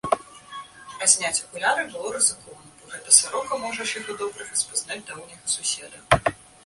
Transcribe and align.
А 1.05 1.07
зняць 1.13 1.41
акуляры 1.43 1.83
было 1.91 2.13
рызыкоўна, 2.15 2.71
бо 2.79 2.89
гэта 2.93 3.13
сарока 3.19 3.59
можа, 3.67 3.87
чаго 3.93 4.17
добрага, 4.23 4.59
спазнаць 4.63 5.01
даўняга 5.11 5.55
суседа. 5.59 5.97